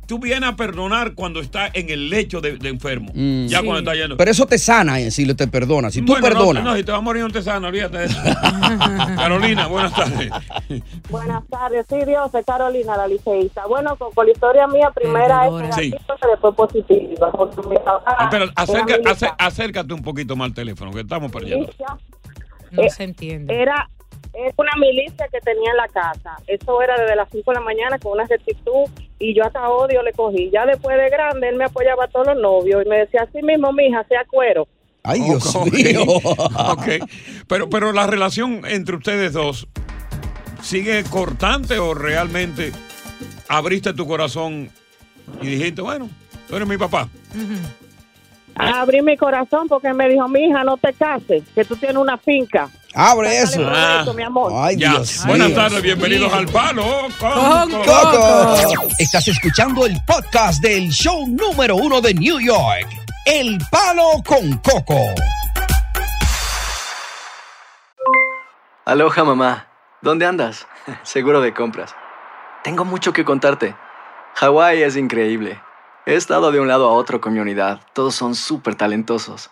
[0.10, 3.12] tú vienes a perdonar cuando está en el lecho de, de enfermo.
[3.14, 3.46] Mm.
[3.46, 4.18] Ya cuando está yendo.
[4.18, 5.92] Pero eso te sana eh, si le te perdona.
[5.92, 6.64] Si tú Bueno, no, perdonas.
[6.64, 8.18] No, si te va a morir no te sana, olvídate de eso.
[9.16, 10.32] Carolina, buenas tardes.
[11.10, 13.68] Buenas tardes, sí, Dios, es Carolina, la liceísta.
[13.68, 15.92] Bueno, con, con la historia mía, primera es Sí.
[15.92, 17.32] negativa, pero después positiva.
[17.32, 17.62] Porque
[18.32, 21.72] Pero acerca- ace- acércate un poquito más al teléfono, que estamos perdiendo.
[22.72, 23.54] No Eh, se entiende.
[23.62, 23.88] Era
[24.34, 26.38] es una milicia que tenía en la casa.
[26.48, 30.02] Eso era desde las 5 de la mañana con una rectitud y yo hasta odio
[30.04, 30.50] le cogí.
[30.52, 33.42] Ya después de grande, él me apoyaba a todos los novios y me decía, así
[33.44, 34.68] mismo, mija, sea cuero.
[35.04, 36.04] Ay, Dios mío.
[36.04, 36.88] ok.
[37.48, 39.68] Pero, pero la relación entre ustedes dos
[40.62, 42.72] sigue cortante o realmente
[43.48, 44.70] abriste tu corazón
[45.42, 46.10] y dijiste, bueno,
[46.48, 47.10] tú eres mi papá.
[48.56, 52.70] Abrí mi corazón porque me dijo, mija, no te cases, que tú tienes una finca.
[52.96, 53.62] Abre eso.
[53.68, 54.52] Ah, mi amor.
[54.56, 54.94] Ay, ya.
[54.94, 58.56] Dios Buenas tardes, bienvenidos al Palo con, Con Coco.
[58.64, 58.88] Coco.
[58.98, 62.88] Estás escuchando el podcast del show número uno de New York,
[63.26, 65.00] El Palo con Coco.
[68.86, 69.68] Aloha mamá,
[70.02, 70.66] ¿dónde andas?
[71.04, 71.96] Seguro de compras.
[72.64, 73.76] Tengo mucho que contarte.
[74.34, 75.62] Hawái es increíble.
[76.08, 77.82] He estado de un lado a otro con mi unidad.
[77.94, 79.52] Todos son súper talentosos.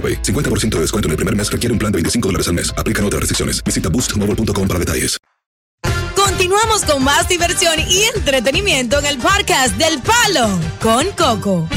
[0.01, 0.21] AroPay.
[0.23, 2.73] 50% de descuento en el primer mes requiere un plan de 25 dólares al mes.
[2.77, 3.63] Aplican otras restricciones.
[3.63, 5.17] Visita boostmobile.com para detalles.
[6.15, 11.67] Continuamos con más diversión y entretenimiento en el podcast del Palo con Coco.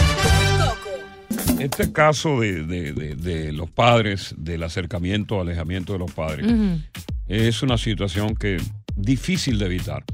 [1.58, 6.80] Este caso de, de- de- de los padres, del acercamiento, alejamiento de los padres, Ujú.
[7.28, 8.58] es una situación que
[8.96, 10.04] difícil de evitar.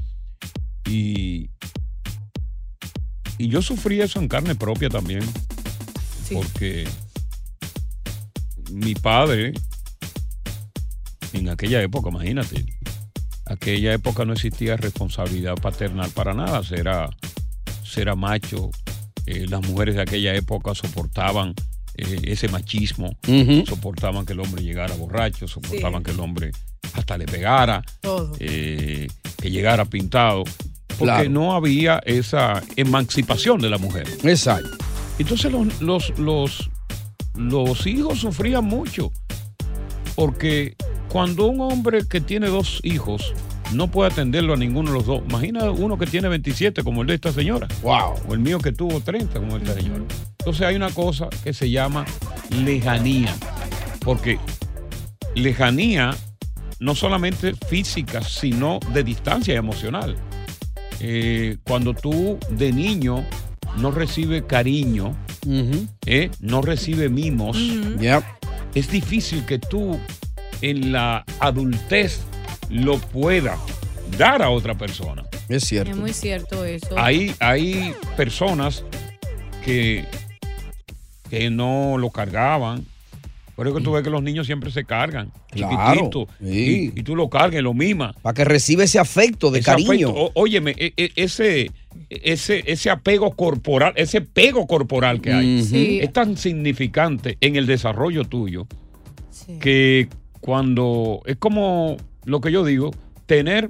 [0.85, 1.49] Y,
[3.37, 5.23] y yo sufrí eso en carne propia también.
[6.33, 6.87] Porque
[8.71, 9.53] mi padre,
[11.33, 12.65] en aquella época, imagínate,
[13.45, 16.61] aquella época no existía responsabilidad paternal para nada.
[16.71, 17.09] Era,
[17.95, 18.69] era macho.
[19.25, 21.53] eh, las mujeres de aquella época soportaban
[21.95, 23.15] eh, ese machismo,
[23.67, 26.51] soportaban que el hombre llegara borracho, soportaban que el hombre
[26.93, 28.33] hasta le pegara, Todo.
[28.39, 29.07] eh,
[29.37, 30.43] que llegara pintado,
[30.87, 31.29] porque Claro.
[31.29, 34.07] no había esa emancipación de la mujer.
[34.23, 34.69] Exacto.
[35.19, 36.69] Entonces los, los, los,
[37.35, 39.11] los hijos sufrían mucho,
[40.15, 40.75] porque
[41.09, 43.33] cuando un hombre que tiene dos hijos
[43.73, 47.07] no puede atenderlo a ninguno de los dos, imagina uno que tiene 27 como el
[47.07, 48.15] de esta señora, wow.
[48.27, 50.03] o el mío que tuvo 30 como esta señora.
[50.39, 52.05] Entonces hay una cosa que se llama
[52.49, 53.33] lejanía,
[54.03, 54.39] porque
[55.35, 56.15] lejanía
[56.79, 60.17] no solamente física, sino de distancia emocional.
[60.99, 63.25] Eh, cuando tú de niño
[63.77, 65.15] no recibes cariño,
[66.05, 67.57] eh, no recibes mimos,
[68.75, 69.99] es difícil que tú
[70.61, 72.21] en la adultez
[72.69, 73.59] lo puedas
[74.17, 75.23] dar a otra persona.
[75.49, 75.91] Es cierto.
[75.91, 76.97] Es muy cierto eso.
[76.97, 78.85] Hay, hay personas
[79.65, 80.05] que,
[81.29, 82.85] que no lo cargaban.
[83.61, 86.91] Por eso que tú ves que los niños siempre se cargan, Claro, chiquititos, sí.
[86.95, 88.15] y, y tú lo cargas lo mimas.
[88.23, 90.09] Para que reciba ese afecto de Ese cariño.
[90.09, 91.69] afecto, o- óyeme, e- e- ese,
[92.09, 95.61] ese, ese apego corporal, ese pego corporal que hay.
[95.61, 95.99] Sí.
[96.01, 98.65] es tan significante en el desarrollo tuyo
[99.59, 100.07] que
[100.39, 102.89] cuando es como lo que yo digo,
[103.27, 103.69] tener,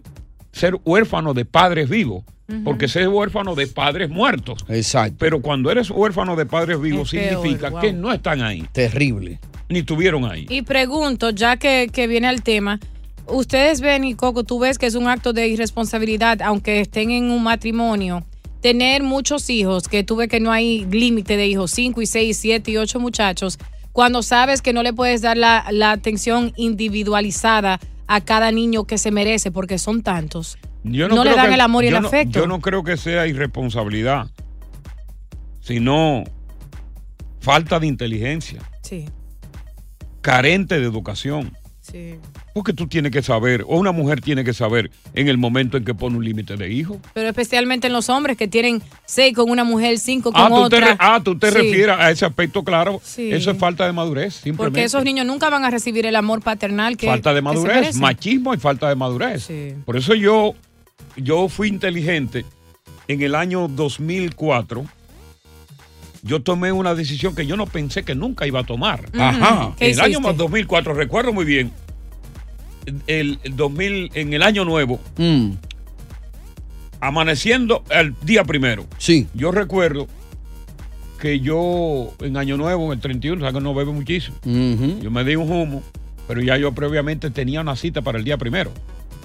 [0.53, 2.23] ser huérfano de padres vivos.
[2.65, 4.65] Porque ser huérfano de padres muertos.
[4.67, 5.15] Exacto.
[5.19, 7.79] Pero cuando eres huérfano de padres vivos, Es peor, significa wow.
[7.81, 8.65] que no están ahí.
[8.73, 9.39] Terrible.
[9.71, 10.45] Ni estuvieron ahí.
[10.49, 12.79] Y pregunto, ya que, que viene al tema,
[13.27, 17.31] ustedes ven y Coco, tú ves que es un acto de irresponsabilidad, aunque estén en
[17.31, 18.23] un matrimonio,
[18.61, 22.37] tener muchos hijos, que tú ves que no hay límite de hijos, 5 y 6,
[22.37, 23.57] 7 y 8 muchachos,
[23.93, 28.97] cuando sabes que no le puedes dar la, la atención individualizada a cada niño que
[28.97, 30.57] se merece, porque son tantos.
[30.83, 32.39] Yo No le dan que- el amor y el no- afecto.
[32.39, 34.27] yo no creo que sea irresponsabilidad,
[35.61, 36.23] sino
[37.39, 39.05] falta de inteligencia, Sí,
[40.21, 41.55] carente de educación.
[41.81, 42.15] sí.
[42.53, 45.85] Porque tú tienes que saber, o una mujer tiene que saber en el momento en
[45.85, 46.99] que pone un límite de hijo.
[47.13, 50.67] Pero especialmente en los hombres que tienen 6 con una mujer, 5 con Ah, tú
[50.69, 50.97] te, otra.
[50.99, 51.53] ah, tú te Sí.
[51.55, 52.99] refieres a ese aspecto, claro.
[53.03, 53.31] Sí.
[53.31, 54.57] Eso es falta de madurez, simplemente.
[54.65, 58.53] Porque esos niños nunca van a recibir el amor paternal que falta de madurez, machismo
[58.53, 59.43] y falta de madurez.
[59.43, 59.73] Sí.
[59.85, 60.53] Por eso yo,
[61.15, 62.43] yo fui inteligente
[63.07, 64.85] en el año 2004.
[66.23, 69.05] Yo tomé una decisión que yo no pensé que nunca iba a tomar.
[69.17, 69.73] Ajá.
[69.77, 70.33] ¿Qué En el año hiciste?
[70.37, 71.71] 2004, recuerdo muy bien,
[73.07, 75.51] el, el 2000, en el año nuevo, Mm,
[76.99, 78.85] amaneciendo el día primero.
[78.97, 79.27] Sí.
[79.33, 80.07] Yo recuerdo
[81.19, 84.35] que yo en Año Nuevo, en el 31, sabes que no bebe muchísimo.
[84.45, 84.99] ujú.
[85.01, 85.83] Yo me di un humo,
[86.27, 88.71] pero ya yo previamente tenía una cita para el día primero.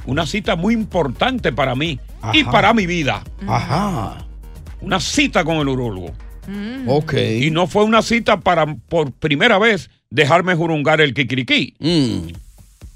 [0.06, 1.98] Una cita muy importante para mí
[2.32, 3.24] y para mi vida.
[3.46, 4.18] Ajá.
[4.80, 6.12] Una cita con el urólogo.
[6.48, 6.88] Mm.
[6.88, 7.14] Ok.
[7.14, 11.74] Y no fue una cita para, por primera vez, dejarme jurungar el kikiriki.
[11.78, 12.32] Mm.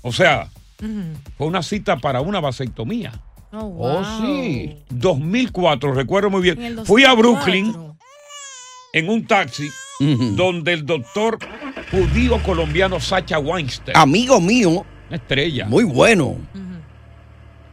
[0.02, 0.48] O sea,
[0.82, 1.02] Ujú.
[1.36, 3.12] fue una cita para una vasectomía.
[3.52, 4.04] Oh, Oh, wow.
[4.22, 4.76] sí.
[4.90, 6.56] 2004, recuerdo muy bien.
[6.84, 7.16] Fui a 2004.
[7.16, 7.74] Brooklyn
[8.92, 9.68] en un taxi
[10.36, 11.38] donde el doctor
[11.90, 14.70] judío colombiano Sacha Weinstein, Amigo mío,
[15.08, 16.36] una estrella, muy bueno.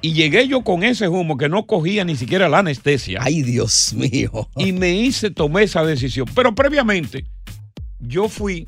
[0.07, 3.19] Y llegué yo con ese humo que no cogía ni siquiera la anestesia.
[3.21, 4.47] Ay, Dios mío.
[4.55, 6.27] y me hice, tomé esa decisión.
[6.33, 7.25] Pero previamente,
[7.99, 8.63] yo fui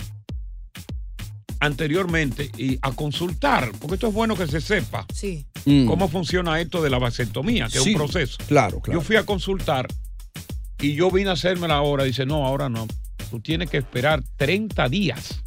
[1.62, 5.46] anteriormente y a consultar, porque esto es bueno que se sepa Sí.
[5.66, 5.88] Mm.
[5.88, 8.38] cómo funciona esto de la vasectomía, que Sí, es un proceso.
[8.48, 9.00] Claro, claro.
[9.00, 9.88] Yo fui a consultar
[10.82, 12.06] y yo vine a hacerme la hora.
[12.06, 12.88] Dice, no, ahora no.
[13.30, 15.42] Tú tienes que esperar 30 días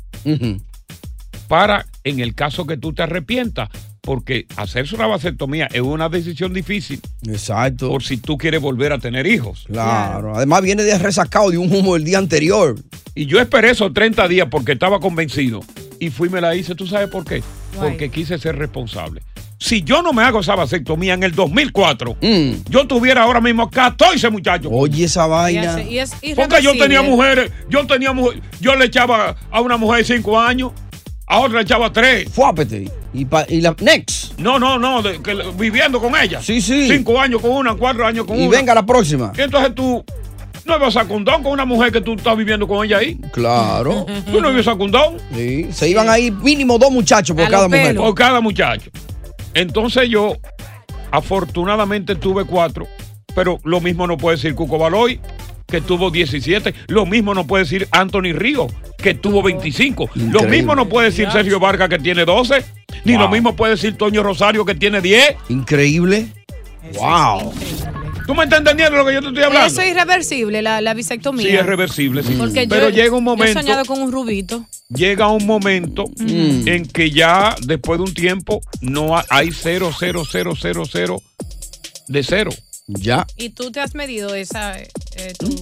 [1.48, 3.68] para en el caso que tú te arrepientas,
[4.02, 7.00] porque hacerse una vasectomía es una decisión difícil.
[7.26, 7.88] Exacto.
[7.88, 9.64] Por si tú quieres volver a tener hijos.
[9.68, 10.34] Claro.
[10.34, 12.74] Además viene de resacado de un humo el día anterior.
[13.14, 15.60] Y yo esperé esos 30 días porque estaba convencido.
[16.00, 16.74] Y fui y me la hice.
[16.74, 17.44] ¿Tú sabes por qué?
[17.78, 19.22] Porque quise ser responsable.
[19.58, 22.16] Si yo no me hago esa vasectomía en el 2004,
[22.68, 24.72] yo tuviera ahora mismo 14 muchachos.
[24.72, 24.74] Mm.
[24.74, 25.80] Oye, esa vaina.
[25.80, 30.04] Y es Porque yo tenía mujeres, yo tenía mujer, yo le echaba a una mujer
[30.04, 30.72] de 5 años,
[31.26, 32.28] a otra le echaba 3.
[32.30, 32.90] Fuápete.
[33.14, 34.38] Y, pa- y la next.
[34.38, 36.40] No, no, no, de- que, viviendo con ella.
[36.42, 36.88] Sí, sí.
[36.88, 38.56] 5 años con una, 4 años con Y una.
[38.56, 39.32] venga la próxima.
[39.36, 40.04] Y entonces tú
[40.64, 43.18] no ibas a condón con una mujer que tú estás viviendo con ella ahí.
[43.32, 44.06] Claro.
[44.32, 45.16] Tú no ibas a condón.
[45.34, 45.66] Sí.
[45.72, 47.96] Se iban ahí mínimo dos muchachos por cada mujer.
[47.96, 48.90] Por cada muchacho.
[49.54, 50.36] Entonces yo,
[51.10, 52.86] afortunadamente, tuve cuatro,
[53.34, 55.20] pero lo mismo no puede decir Cuco Baloy,
[55.72, 56.74] que tuvo 17.
[56.88, 58.66] Lo mismo no puede decir Anthony Río,
[58.98, 60.10] que tuvo 25.
[60.14, 62.62] Lo mismo no puede decir Sergio Vargas, que tiene 12.
[63.04, 63.22] Ni Wow.
[63.22, 65.34] lo mismo puede decir Toño Rosario, que tiene 10.
[65.48, 66.26] Increíble.
[66.94, 67.52] Wow.
[68.26, 69.66] ¿Tú me estás entendiendo lo que yo te estoy hablando?
[69.66, 71.46] Eso es irreversible, la, la bisectomía.
[71.48, 72.34] Sí, es reversible, sí.
[72.38, 73.60] Porque Pero yo, llega un yo he momento.
[73.60, 74.64] soñado con un rubito.
[74.90, 76.68] llega un momento Mm.
[76.68, 81.22] en que ya después de un tiempo no ha- hay cero, cero, cero, cero, cero
[82.08, 82.50] de cero.
[82.86, 83.26] Ya.
[83.36, 84.88] ¿Y tú te has medido esa, eh,
[85.38, 85.54] tu,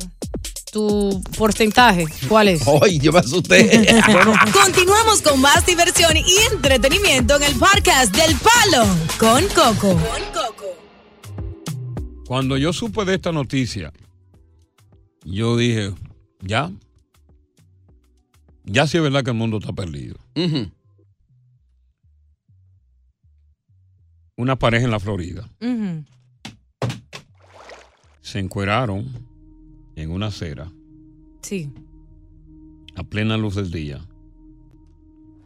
[0.72, 2.06] tu porcentaje?
[2.28, 2.62] ¿Cuál es?
[2.82, 3.86] Ay, yo me asusté.
[4.52, 8.86] Continuamos con más diversión y entretenimiento en el podcast del Palo
[9.18, 10.00] con Coco.
[12.26, 13.92] Cuando yo supe de esta noticia,
[15.24, 15.92] yo dije,
[16.40, 16.70] ya,
[18.64, 20.16] ya sí es verdad que el mundo está perdido.
[24.36, 26.04] Una pareja en la Florida Ujú.
[28.30, 29.06] Se encueraron
[29.96, 30.70] en una acera
[31.42, 31.70] Sí.
[32.94, 34.00] a plena luz del día,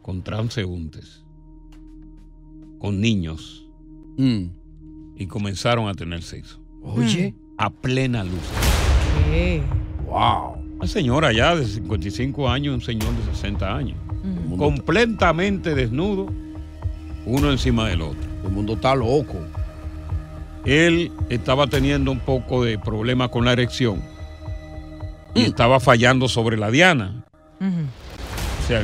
[0.03, 1.23] con transeúntes,
[2.79, 3.67] con niños,
[4.17, 4.45] Mm.
[5.17, 6.59] y comenzaron a tener sexo.
[6.83, 7.33] Oye.
[7.57, 8.43] A plena luz.
[9.25, 9.63] ¿Qué?
[10.05, 10.55] Wow.
[10.77, 13.97] Una señora ya de 55 años, un señor de 60 años.
[14.57, 16.27] Completamente desnudo,
[17.25, 18.29] uno encima del otro.
[18.43, 19.39] El mundo está loco.
[20.65, 24.01] Él estaba teniendo un poco de problema con la erección
[25.35, 27.23] y estaba fallando sobre la diana.
[27.59, 28.81] O sea,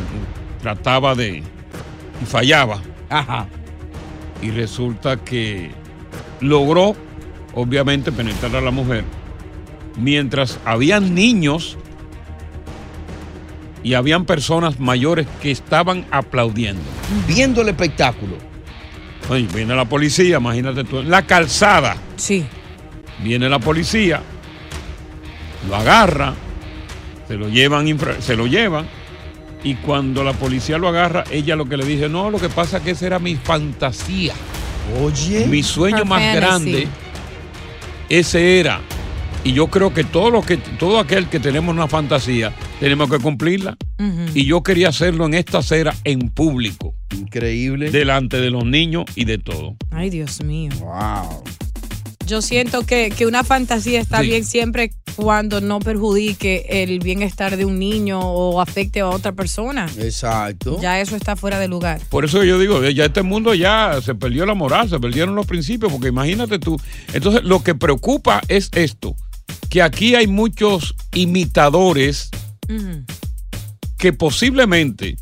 [0.62, 1.38] trataba de.
[2.22, 2.82] y fallaba.
[3.10, 3.48] Ajá.
[4.42, 5.72] Y resulta que
[6.40, 6.96] logró,
[7.54, 9.04] obviamente, penetrar a la mujer.
[9.98, 11.78] Mientras habían niños
[13.84, 16.82] y habían personas mayores que estaban aplaudiendo.
[17.28, 18.51] Viendo el espectáculo.
[19.54, 21.96] Viene la policía, imagínate tú, en la calzada.
[22.18, 22.46] Sí.
[23.24, 24.22] Viene la policía,
[25.70, 26.34] lo agarra,
[27.28, 28.86] se lo llevan, infra- se lo llevan,
[29.64, 32.78] y cuando la policía lo agarra, ella lo que le dice, no, lo que pasa
[32.78, 34.34] es que esa era mi fantasía.
[35.02, 35.46] Oye.
[35.48, 36.36] Mi sueño Her más fantasy.
[36.42, 36.88] grande,
[38.10, 38.82] ese era.
[39.44, 43.20] Y yo creo que todo, lo que todo aquel que tenemos una fantasía, tenemos que
[43.20, 43.76] cumplirla.
[44.34, 46.94] Y yo quería hacerlo en esta acera en público.
[47.16, 47.92] Increíble.
[47.92, 49.76] Delante de los niños y de todo.
[49.92, 50.72] Ay, Dios mío.
[50.80, 51.44] Wow.
[52.26, 54.28] Yo siento que, que una fantasía está Sí.
[54.28, 59.90] bien siempre cuando no perjudique el bienestar de un niño o afecte a otra persona.
[60.00, 60.80] Exacto.
[60.82, 62.00] Ya eso está fuera de lugar.
[62.10, 65.46] Por eso yo digo, ya este mundo ya se perdió la moral, se perdieron los
[65.46, 66.80] principios, porque imagínate tú.
[67.14, 69.16] Entonces, lo que preocupa es esto,
[69.70, 72.30] que aquí hay muchos imitadores
[72.70, 73.04] Ujú.
[74.02, 75.16] Que posiblemente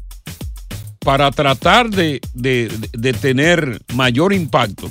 [0.99, 4.89] para tratar de, de- de tener mayor impacto,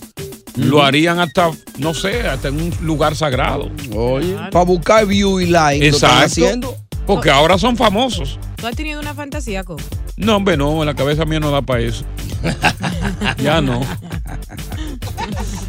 [0.57, 3.71] lo harían hasta, no sé, hasta en un lugar sagrado.
[3.97, 4.35] Oye.
[4.53, 5.89] Para buscar view y like.
[5.91, 6.27] Lo están Exacto.
[6.27, 6.77] haciendo.
[7.07, 8.39] Porque ahora son famosos.
[8.57, 9.83] ¿Tú has tenido una fantasía, Coco?
[10.19, 12.05] No, hombre, no, en la cabeza mía no da para eso.
[13.43, 13.81] ya no.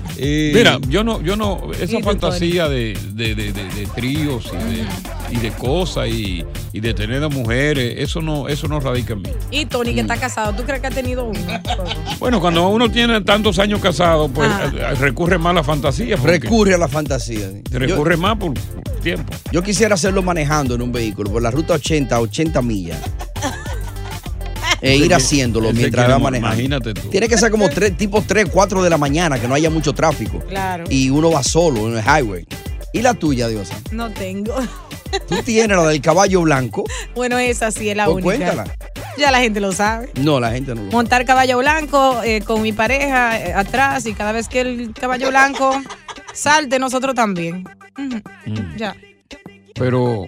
[0.54, 4.58] Mira, yo no, yo no, ¿Y esa fantasía de, de, de- de- de tríos y
[4.74, 9.14] de, y de cosas y, y de tener a mujeres, eso no, eso no radica
[9.14, 9.30] en mí.
[9.52, 11.40] Y Tony, que está casado, ¿tú crees que ha tenido uno?
[12.20, 14.72] Bueno, cuando uno tiene tantos años casado, pues Ah.
[14.76, 16.16] eh, recurre más a la fantasía.
[16.18, 17.50] Recurre a la fantasía.
[17.50, 17.62] sí.
[17.72, 19.32] Recurre más por, por tiempo.
[19.52, 22.98] Yo quisiera hacerlo manejando en un vehículo por la ruta 80, 80 millas.
[24.82, 26.54] E ir haciéndolo mientras va manejando.
[26.56, 27.10] imagínate tú.
[27.10, 29.94] Tiene que ser como tres, tipo 3, 4 de la mañana, que no haya mucho
[29.94, 30.40] tráfico.
[30.48, 30.86] Claro.
[30.90, 32.46] Y uno va solo en el highway.
[32.94, 33.76] ¿Y la tuya, Diosa?
[33.92, 34.56] No tengo.
[35.28, 36.84] Tú tienes la del caballo blanco.
[37.16, 38.54] Bueno, esa sí es la Pues única.
[38.54, 38.76] cuéntala.
[39.18, 40.10] Ya la gente lo sabe.
[40.16, 44.14] No, la gente no lo Montar caballo blanco eh, con mi pareja eh, atrás y
[44.14, 45.82] cada vez que el caballo blanco
[46.34, 47.66] salte, nosotros también.
[47.98, 48.78] Mm.
[48.78, 48.96] Ya.
[49.76, 50.26] Pero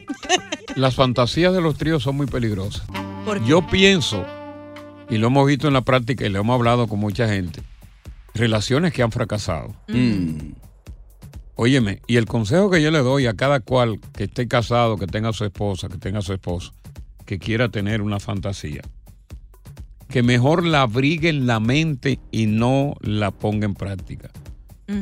[0.76, 2.84] las fantasías de los tríos son muy peligrosas.
[3.46, 4.26] Yo pienso,
[5.12, 7.62] y lo hemos visto en la práctica y lo hemos hablado con mucha gente,
[8.34, 9.76] relaciones que han fracasado.
[9.90, 10.54] Mm.
[11.56, 15.08] Óyeme, y el consejo que yo le doy a cada cual que esté casado, que
[15.08, 16.74] tenga su esposa, que tenga su esposo,
[17.26, 18.82] que quiera tener una fantasía,
[20.10, 24.32] que mejor la abrigue en la mente y no la ponga en práctica.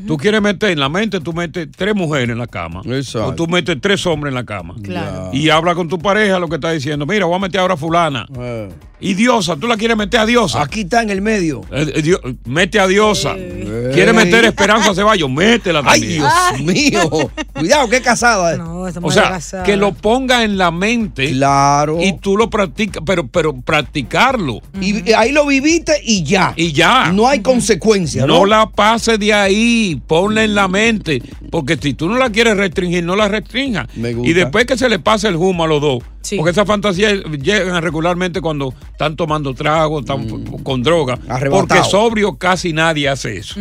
[0.06, 2.82] Tú quieres meter en la mente, tú metes tres mujeres en la cama.
[3.24, 4.76] O tú metes tres hombres en la cama.
[4.84, 5.32] Claro.
[5.34, 7.06] Y habla con tu pareja lo que está diciendo.
[7.08, 8.28] Mira, voy a meter ahora a fulana.
[8.40, 8.70] Eh.
[9.02, 10.62] Y diosa, tú la quieres meter a diosa.
[10.62, 11.62] Aquí está en el medio.
[11.72, 13.34] Eh, eh, mete a diosa.
[13.34, 16.24] Quieres meter Esperanza Ceballos, métela Ay, también.
[16.66, 17.32] Dios mío.
[17.54, 18.56] Cuidado, qué casada.
[18.56, 18.60] eh.
[19.02, 21.32] O sea, que lo ponga en la mente.
[21.32, 21.98] Claro.
[22.02, 24.62] Y tú lo practicas, pero, pero practicarlo.
[24.82, 26.54] Y ahí lo viviste y ya.
[26.58, 27.12] Y ya.
[27.14, 28.40] No hay consecuencias, ¿no?
[28.40, 29.69] No la pases de ahí,
[30.08, 31.22] ponla en la mente.
[31.52, 33.88] Porque si tú no la quieres restringir, no la restringas.
[33.96, 34.30] gusta.
[34.30, 36.04] Y después que se le pase el humo a los dos.
[36.22, 36.36] Sí.
[36.38, 40.28] Porque esas fantasías llegan regularmente cuando están tomando trago, están
[40.64, 41.18] con droga.
[41.28, 41.68] Arrebatado.
[41.68, 43.60] Porque sobrio casi nadie hace eso.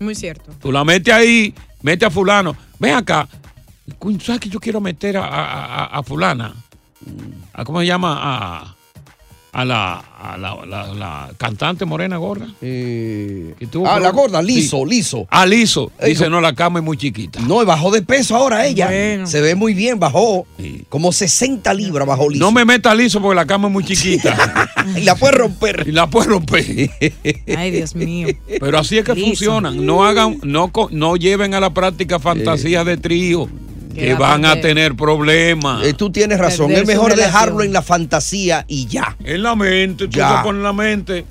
[0.00, 0.52] Muy cierto.
[0.60, 2.56] Tú la metes ahí, mete a fulano.
[2.78, 3.28] Ven acá.
[4.22, 6.54] ¿Sabes que yo quiero meter a, a- a- a fulana?
[7.52, 8.18] ¿A ¿Cómo se llama?
[8.18, 8.73] A,
[9.54, 12.48] a la, a la, la- la cantante morena gorda.
[12.60, 14.90] Que tuvo Ah, la gorda, liso, Sí.
[14.96, 15.26] liso.
[15.30, 15.92] Ah, liso.
[16.04, 17.38] Dice, no- la cama es muy chiquita.
[17.40, 18.86] No, y bajó de peso ahora ella.
[18.86, 19.26] Bueno.
[19.28, 20.46] Se ve muy bien, bajó.
[20.88, 22.44] Como 60 libras bajó liso.
[22.44, 24.36] No me meta liso porque la cama es muy chiquita.
[24.96, 25.84] y la puede romper.
[25.86, 26.90] Y la puede romper.
[27.56, 28.28] Ay, Dios mío.
[28.60, 29.26] Pero así es que Liso.
[29.28, 29.86] funcionan.
[29.86, 33.48] No hagan, no, co- no lleven a la práctica fantasías de trío
[33.94, 35.84] que van a tener problemas.
[35.86, 36.66] Eh, tú tienes razón.
[36.68, 39.16] Perder Es mejor dejarlo en la fantasía y ya.
[39.24, 40.36] En la mente, tú Ya.
[40.38, 41.24] te pones en la mente.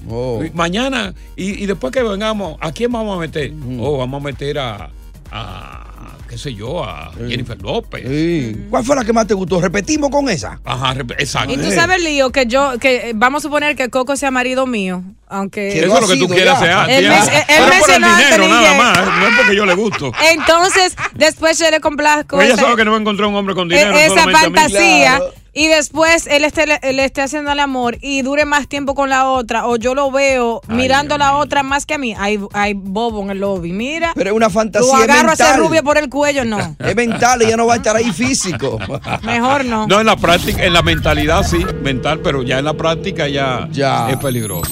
[0.45, 3.51] Y Mañana, y, y después que vengamos, ¿a quién vamos a meter?
[3.79, 4.89] Oh, vamos a meter a,
[5.31, 8.03] a, qué sé yo, a Jennifer López.
[8.07, 8.65] Sí.
[8.69, 9.61] ¿Cuál fue la que más te gustó?
[9.61, 10.59] ¿Repetimos con esa?
[10.63, 11.53] Ajá, exacto.
[11.53, 14.65] Y tú sabes, Lío, que yo, que eh, vamos a suponer que Coco sea marido
[14.65, 15.79] mío, aunque...
[15.79, 16.69] Eso es lo que tú quieres hacer.
[16.89, 19.02] Él, men- él Pero por el mencionó a Anthony
[19.43, 20.11] porque yo le gusto.
[20.31, 23.55] Entonces, después yo le complazco ella esa- sabe que no va a encontrar un hombre
[23.55, 23.97] con e- dinero.
[23.97, 24.55] esa solamente a mí.
[24.55, 25.21] fantasía.
[25.55, 29.29] Y después él esté, le esté haciendo el amor y dure más tiempo con la
[29.29, 32.15] otra, o yo lo veo mirando a la otra más que a mí.
[32.17, 33.71] Hay, hay bobo en el lobby.
[33.71, 34.13] Mira.
[34.15, 35.59] Pero es una fantasía Lo agarro a ese mental.
[35.59, 36.57] rubio por el cuello, no.
[36.79, 38.79] Es mental, ella no va a estar ahí físico.
[39.21, 39.85] Mejor no.
[39.85, 43.69] No, en la práctica, en la mentalidad sí, mental, pero ya en la práctica ya,
[44.09, 44.71] es peligroso.